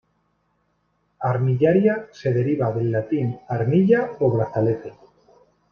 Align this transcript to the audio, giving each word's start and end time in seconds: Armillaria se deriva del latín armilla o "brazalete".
Armillaria 1.19 2.07
se 2.11 2.33
deriva 2.33 2.71
del 2.71 2.91
latín 2.91 3.37
armilla 3.47 4.09
o 4.19 4.31
"brazalete". 4.31 4.93